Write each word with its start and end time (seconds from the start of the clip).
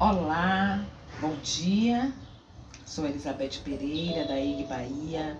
Olá, 0.00 0.82
bom 1.20 1.34
dia. 1.42 2.10
Sou 2.86 3.04
Elizabeth 3.04 3.60
Pereira, 3.62 4.26
da 4.26 4.40
EG 4.40 4.64
Bahia, 4.64 5.38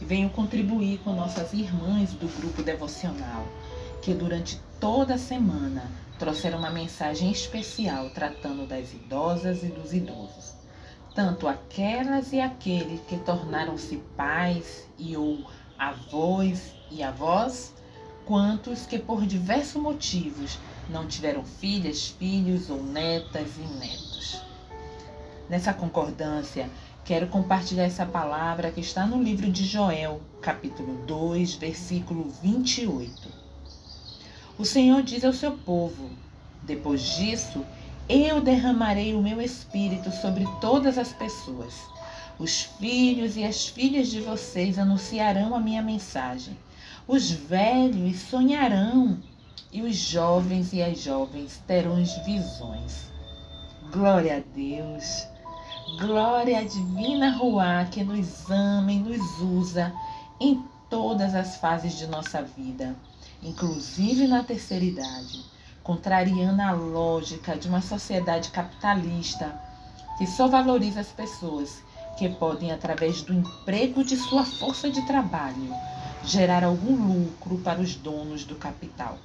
e 0.00 0.04
venho 0.06 0.30
contribuir 0.30 1.00
com 1.04 1.12
nossas 1.12 1.52
irmãs 1.52 2.14
do 2.14 2.26
grupo 2.40 2.62
devocional, 2.62 3.46
que 4.00 4.14
durante 4.14 4.58
toda 4.80 5.16
a 5.16 5.18
semana 5.18 5.86
trouxeram 6.18 6.60
uma 6.60 6.70
mensagem 6.70 7.30
especial 7.30 8.08
tratando 8.08 8.66
das 8.66 8.90
idosas 8.94 9.62
e 9.62 9.66
dos 9.66 9.92
idosos. 9.92 10.54
Tanto 11.14 11.46
aquelas 11.46 12.32
e 12.32 12.40
aqueles 12.40 13.02
que 13.02 13.18
tornaram-se 13.18 13.98
pais 14.16 14.88
e 14.98 15.14
ou 15.14 15.44
avós 15.78 16.72
e 16.90 17.02
avós, 17.02 17.74
quanto 18.24 18.70
os 18.70 18.86
que 18.86 18.98
por 18.98 19.26
diversos 19.26 19.82
motivos 19.82 20.58
não 20.90 21.06
tiveram 21.06 21.44
filhas, 21.44 22.08
filhos 22.08 22.68
ou 22.68 22.82
netas 22.82 23.48
e 23.56 23.78
netos. 23.78 24.40
Nessa 25.48 25.72
concordância, 25.72 26.68
quero 27.04 27.28
compartilhar 27.28 27.84
essa 27.84 28.04
palavra 28.04 28.70
que 28.70 28.80
está 28.80 29.06
no 29.06 29.22
livro 29.22 29.50
de 29.50 29.64
Joel, 29.64 30.20
capítulo 30.42 31.04
2, 31.06 31.54
versículo 31.54 32.30
28. 32.42 33.28
O 34.58 34.64
Senhor 34.64 35.02
diz 35.02 35.24
ao 35.24 35.32
seu 35.32 35.52
povo: 35.52 36.10
Depois 36.62 37.02
disso, 37.02 37.64
eu 38.08 38.40
derramarei 38.40 39.14
o 39.14 39.22
meu 39.22 39.40
espírito 39.40 40.10
sobre 40.10 40.44
todas 40.60 40.98
as 40.98 41.12
pessoas. 41.12 41.74
Os 42.38 42.62
filhos 42.62 43.36
e 43.36 43.44
as 43.44 43.68
filhas 43.68 44.08
de 44.08 44.20
vocês 44.20 44.78
anunciarão 44.78 45.54
a 45.54 45.60
minha 45.60 45.82
mensagem. 45.82 46.56
Os 47.06 47.30
velhos 47.30 48.18
sonharão 48.20 49.18
e 49.72 49.82
os 49.82 49.96
jovens 49.96 50.72
e 50.72 50.82
as 50.82 51.00
jovens 51.00 51.62
terão 51.66 51.96
visões. 52.24 53.10
Glória 53.92 54.36
a 54.36 54.56
Deus. 54.56 55.26
Glória 56.00 56.58
à 56.58 56.62
divina 56.62 57.30
Ruá 57.30 57.84
que 57.84 58.04
nos 58.04 58.48
ama 58.50 58.92
e 58.92 58.98
nos 58.98 59.40
usa 59.40 59.92
em 60.40 60.62
todas 60.88 61.34
as 61.34 61.56
fases 61.56 61.98
de 61.98 62.06
nossa 62.06 62.42
vida, 62.42 62.96
inclusive 63.42 64.26
na 64.26 64.42
terceira 64.42 64.84
idade, 64.84 65.44
contrariando 65.82 66.62
a 66.62 66.72
lógica 66.72 67.56
de 67.56 67.68
uma 67.68 67.80
sociedade 67.80 68.50
capitalista 68.50 69.60
que 70.18 70.26
só 70.26 70.48
valoriza 70.48 71.00
as 71.00 71.08
pessoas 71.08 71.82
que 72.18 72.28
podem, 72.28 72.70
através 72.70 73.22
do 73.22 73.32
emprego 73.32 74.04
de 74.04 74.16
sua 74.16 74.44
força 74.44 74.90
de 74.90 75.00
trabalho, 75.06 75.74
gerar 76.22 76.62
algum 76.62 76.94
lucro 76.94 77.58
para 77.58 77.80
os 77.80 77.94
donos 77.94 78.44
do 78.44 78.54
capital. 78.56 79.18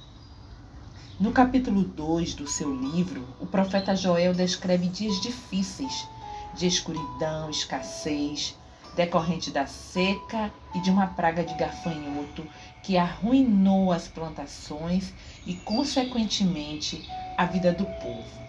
No 1.18 1.32
capítulo 1.32 1.82
2 1.82 2.34
do 2.34 2.46
seu 2.46 2.76
livro, 2.76 3.26
o 3.40 3.46
profeta 3.46 3.96
Joel 3.96 4.34
descreve 4.34 4.86
dias 4.86 5.18
difíceis 5.18 6.06
de 6.52 6.66
escuridão, 6.66 7.48
escassez, 7.48 8.54
decorrente 8.94 9.50
da 9.50 9.64
seca 9.64 10.52
e 10.74 10.80
de 10.80 10.90
uma 10.90 11.06
praga 11.06 11.42
de 11.42 11.54
gafanhoto 11.54 12.46
que 12.82 12.98
arruinou 12.98 13.92
as 13.92 14.06
plantações 14.06 15.14
e, 15.46 15.54
consequentemente, 15.54 17.08
a 17.38 17.46
vida 17.46 17.72
do 17.72 17.86
povo. 17.86 18.42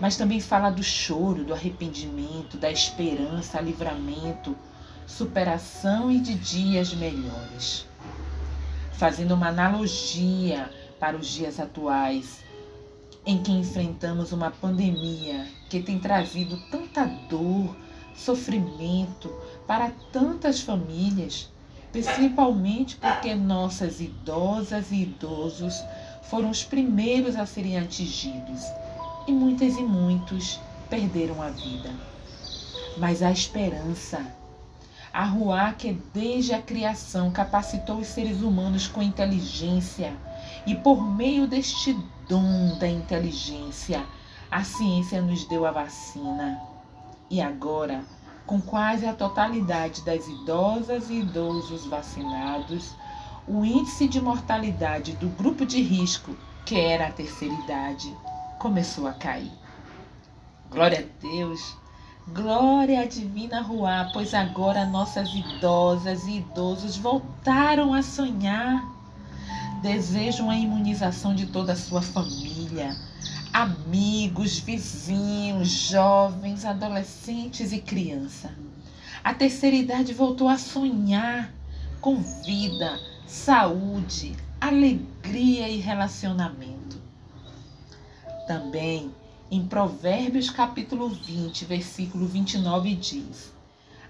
Mas 0.00 0.16
também 0.16 0.40
fala 0.40 0.70
do 0.70 0.82
choro, 0.82 1.44
do 1.44 1.54
arrependimento, 1.54 2.58
da 2.58 2.72
esperança, 2.72 3.60
livramento, 3.60 4.56
superação 5.06 6.10
e 6.10 6.18
de 6.18 6.34
dias 6.34 6.92
melhores. 6.92 7.86
Fazendo 8.94 9.34
uma 9.34 9.46
analogia 9.46 10.68
para 10.98 11.16
os 11.16 11.26
dias 11.26 11.60
atuais, 11.60 12.44
em 13.26 13.42
que 13.42 13.52
enfrentamos 13.52 14.32
uma 14.32 14.50
pandemia 14.50 15.46
que 15.68 15.82
tem 15.82 15.98
trazido 15.98 16.58
tanta 16.70 17.04
dor, 17.04 17.74
sofrimento 18.14 19.28
para 19.66 19.90
tantas 20.12 20.60
famílias, 20.60 21.50
principalmente 21.90 22.96
porque 22.96 23.34
nossas 23.34 24.00
idosas 24.00 24.90
e 24.90 25.02
idosos 25.02 25.74
foram 26.24 26.50
os 26.50 26.62
primeiros 26.62 27.36
a 27.36 27.46
serem 27.46 27.78
atingidos 27.78 28.62
e 29.26 29.32
muitas 29.32 29.76
e 29.76 29.82
muitos 29.82 30.60
perderam 30.88 31.42
a 31.42 31.50
vida. 31.50 31.90
Mas 32.96 33.22
a 33.22 33.30
esperança, 33.30 34.24
a 35.12 35.24
Ruá 35.24 35.72
que 35.72 35.92
desde 36.12 36.52
a 36.52 36.62
criação 36.62 37.30
capacitou 37.30 37.98
os 37.98 38.08
seres 38.08 38.42
humanos 38.42 38.86
com 38.86 39.02
inteligência, 39.02 40.12
e 40.66 40.74
por 40.74 41.02
meio 41.02 41.46
deste 41.46 41.96
dom 42.28 42.78
da 42.78 42.88
inteligência, 42.88 44.04
a 44.50 44.62
ciência 44.64 45.20
nos 45.20 45.44
deu 45.44 45.66
a 45.66 45.70
vacina. 45.70 46.60
E 47.30 47.40
agora, 47.40 48.04
com 48.46 48.60
quase 48.60 49.06
a 49.06 49.12
totalidade 49.12 50.02
das 50.02 50.26
idosas 50.28 51.10
e 51.10 51.20
idosos 51.20 51.86
vacinados, 51.86 52.94
o 53.46 53.64
índice 53.64 54.08
de 54.08 54.20
mortalidade 54.20 55.12
do 55.16 55.28
grupo 55.28 55.66
de 55.66 55.82
risco, 55.82 56.36
que 56.64 56.78
era 56.78 57.08
a 57.08 57.12
terceira 57.12 57.54
idade, 57.54 58.14
começou 58.58 59.06
a 59.06 59.12
cair. 59.12 59.52
Glória 60.70 61.00
a 61.00 61.26
Deus! 61.26 61.76
Glória 62.26 63.02
à 63.02 63.06
divina 63.06 63.60
Ruá, 63.60 64.08
pois 64.10 64.32
agora 64.32 64.86
nossas 64.86 65.28
idosas 65.34 66.26
e 66.26 66.38
idosos 66.38 66.96
voltaram 66.96 67.92
a 67.92 68.02
sonhar 68.02 68.82
desejam 69.84 70.48
a 70.48 70.56
imunização 70.56 71.34
de 71.34 71.44
toda 71.44 71.74
a 71.74 71.76
sua 71.76 72.00
família, 72.00 72.96
amigos, 73.52 74.58
vizinhos, 74.58 75.68
jovens, 75.68 76.64
adolescentes 76.64 77.70
e 77.70 77.82
criança. 77.82 78.50
A 79.22 79.34
terceira 79.34 79.76
idade 79.76 80.14
voltou 80.14 80.48
a 80.48 80.56
sonhar 80.56 81.52
com 82.00 82.16
vida, 82.16 82.98
saúde, 83.26 84.34
alegria 84.58 85.68
e 85.68 85.80
relacionamento. 85.80 86.98
Também 88.46 89.14
em 89.50 89.66
Provérbios 89.66 90.48
capítulo 90.48 91.10
20, 91.10 91.66
versículo 91.66 92.26
29 92.26 92.94
diz: 92.94 93.52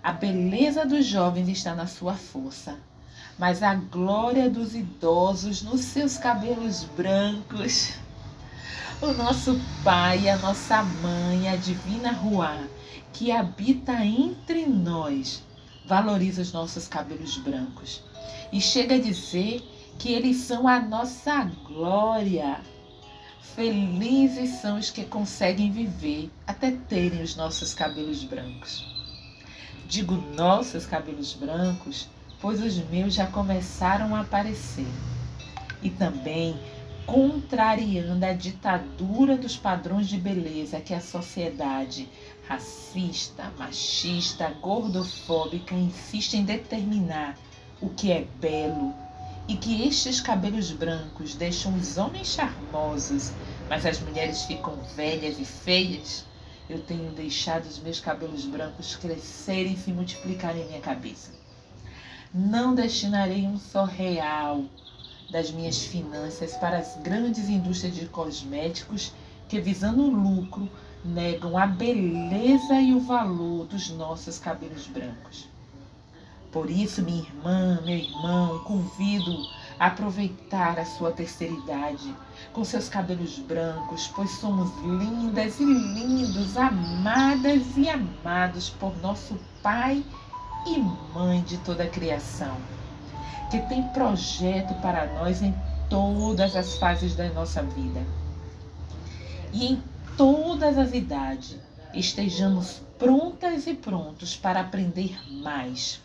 A 0.00 0.12
beleza 0.12 0.86
dos 0.86 1.04
jovens 1.04 1.48
está 1.48 1.74
na 1.74 1.88
sua 1.88 2.14
força 2.14 2.78
mas 3.38 3.62
a 3.62 3.74
glória 3.74 4.48
dos 4.48 4.74
idosos 4.74 5.62
nos 5.62 5.80
seus 5.80 6.16
cabelos 6.16 6.84
brancos. 6.96 7.94
O 9.00 9.12
nosso 9.12 9.60
Pai, 9.82 10.28
a 10.28 10.38
nossa 10.38 10.82
Mãe, 10.82 11.48
a 11.48 11.56
Divina 11.56 12.12
Ruá, 12.12 12.56
que 13.12 13.32
habita 13.32 14.04
entre 14.04 14.66
nós, 14.66 15.42
valoriza 15.86 16.42
os 16.42 16.52
nossos 16.52 16.88
cabelos 16.88 17.36
brancos 17.38 18.02
e 18.52 18.60
chega 18.60 18.94
a 18.94 19.00
dizer 19.00 19.62
que 19.98 20.12
eles 20.12 20.38
são 20.38 20.66
a 20.68 20.80
nossa 20.80 21.44
glória. 21.66 22.60
Felizes 23.54 24.60
são 24.60 24.78
os 24.78 24.90
que 24.90 25.04
conseguem 25.04 25.70
viver 25.70 26.30
até 26.46 26.72
terem 26.72 27.22
os 27.22 27.36
nossos 27.36 27.74
cabelos 27.74 28.24
brancos. 28.24 28.84
Digo 29.86 30.14
nossos 30.34 30.86
cabelos 30.86 31.34
brancos 31.34 32.08
pois 32.44 32.60
os 32.60 32.76
meus 32.90 33.14
já 33.14 33.26
começaram 33.26 34.14
a 34.14 34.20
aparecer. 34.20 34.86
E 35.82 35.88
também 35.88 36.60
contrariando 37.06 38.22
a 38.22 38.34
ditadura 38.34 39.34
dos 39.34 39.56
padrões 39.56 40.08
de 40.08 40.18
beleza 40.18 40.78
que 40.78 40.92
a 40.92 41.00
sociedade 41.00 42.06
racista, 42.46 43.50
machista, 43.58 44.50
gordofóbica 44.60 45.74
insiste 45.74 46.34
em 46.34 46.44
determinar 46.44 47.38
o 47.80 47.88
que 47.88 48.12
é 48.12 48.26
belo 48.38 48.92
e 49.48 49.56
que 49.56 49.88
estes 49.88 50.20
cabelos 50.20 50.70
brancos 50.70 51.34
deixam 51.34 51.74
os 51.74 51.96
homens 51.96 52.26
charmosos, 52.26 53.32
mas 53.70 53.86
as 53.86 53.98
mulheres 54.00 54.42
ficam 54.42 54.76
velhas 54.94 55.40
e 55.40 55.46
feias, 55.46 56.26
eu 56.68 56.78
tenho 56.82 57.10
deixado 57.12 57.64
os 57.64 57.78
meus 57.78 58.00
cabelos 58.00 58.44
brancos 58.44 58.96
crescerem 58.96 59.72
e 59.72 59.78
se 59.78 59.90
multiplicarem 59.90 60.60
em 60.60 60.66
minha 60.66 60.80
cabeça. 60.80 61.43
Não 62.36 62.74
destinarei 62.74 63.46
um 63.46 63.56
só 63.56 63.84
real 63.84 64.64
das 65.30 65.52
minhas 65.52 65.84
finanças 65.84 66.56
para 66.56 66.78
as 66.78 66.96
grandes 66.96 67.48
indústrias 67.48 67.94
de 67.94 68.06
cosméticos 68.06 69.12
que, 69.48 69.60
visando 69.60 70.10
lucro, 70.10 70.68
negam 71.04 71.56
a 71.56 71.64
beleza 71.64 72.74
e 72.80 72.92
o 72.92 72.98
valor 72.98 73.66
dos 73.66 73.88
nossos 73.90 74.40
cabelos 74.40 74.88
brancos. 74.88 75.46
Por 76.50 76.68
isso, 76.68 77.02
minha 77.02 77.22
irmã, 77.22 77.80
meu 77.84 77.98
irmão, 77.98 78.58
convido 78.64 79.46
a 79.78 79.86
aproveitar 79.86 80.76
a 80.76 80.84
sua 80.84 81.12
terceira 81.12 81.54
idade 81.54 82.12
com 82.52 82.64
seus 82.64 82.88
cabelos 82.88 83.38
brancos, 83.38 84.08
pois 84.08 84.30
somos 84.32 84.72
lindas 84.82 85.60
e 85.60 85.64
lindos, 85.64 86.56
amadas 86.56 87.62
e 87.76 87.88
amados 87.88 88.70
por 88.70 88.96
nosso 89.00 89.38
Pai 89.62 90.04
e 90.66 90.78
mãe 91.14 91.42
de 91.42 91.58
toda 91.58 91.84
a 91.84 91.88
criação, 91.88 92.56
que 93.50 93.58
tem 93.60 93.82
projeto 93.88 94.74
para 94.80 95.06
nós 95.14 95.42
em 95.42 95.54
todas 95.88 96.56
as 96.56 96.76
fases 96.76 97.14
da 97.14 97.28
nossa 97.30 97.62
vida. 97.62 98.02
E 99.52 99.72
em 99.72 99.82
todas 100.16 100.78
as 100.78 100.92
idades, 100.92 101.56
estejamos 101.92 102.82
prontas 102.98 103.66
e 103.66 103.74
prontos 103.74 104.36
para 104.36 104.60
aprender 104.60 105.16
mais, 105.30 106.00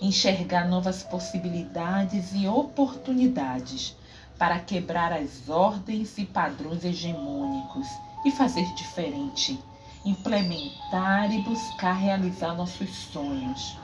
enxergar 0.00 0.68
novas 0.68 1.02
possibilidades 1.02 2.34
e 2.34 2.48
oportunidades 2.48 3.96
para 4.38 4.58
quebrar 4.58 5.12
as 5.12 5.48
ordens 5.48 6.18
e 6.18 6.24
padrões 6.24 6.84
hegemônicos 6.84 7.86
e 8.24 8.30
fazer 8.30 8.66
diferente, 8.74 9.58
implementar 10.04 11.32
e 11.32 11.42
buscar 11.42 11.92
realizar 11.92 12.54
nossos 12.54 12.90
sonhos. 13.12 13.76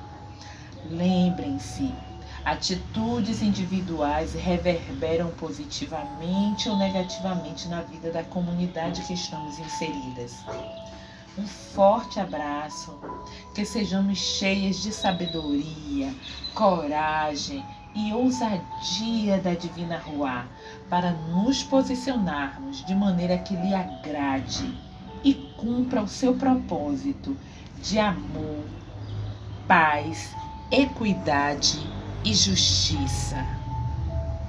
Lembrem-se, 0.91 1.93
atitudes 2.45 3.43
individuais 3.43 4.35
reverberam 4.35 5.31
positivamente 5.33 6.69
ou 6.69 6.77
negativamente 6.77 7.69
na 7.69 7.83
vida 7.83 8.11
da 8.11 8.23
comunidade 8.23 9.03
que 9.03 9.13
estamos 9.13 9.59
inseridas. 9.59 10.45
Um 11.37 11.47
forte 11.47 12.19
abraço, 12.19 12.99
que 13.55 13.65
sejamos 13.65 14.19
cheias 14.19 14.83
de 14.83 14.93
sabedoria, 14.93 16.15
coragem 16.55 17.65
e 17.95 18.13
ousadia 18.13 19.39
da 19.39 19.55
Divina 19.55 19.99
Ruá 19.99 20.47
para 20.89 21.13
nos 21.13 21.63
posicionarmos 21.63 22.85
de 22.85 22.95
maneira 22.95 23.39
que 23.39 23.55
lhe 23.55 23.75
agrade 23.75 24.75
e 25.23 25.35
cumpra 25.35 26.03
o 26.03 26.09
seu 26.09 26.35
propósito 26.35 27.37
de 27.83 27.99
amor, 27.99 28.65
paz, 29.67 30.35
equidade 30.71 31.79
e 32.25 32.35
justiça. 32.35 33.58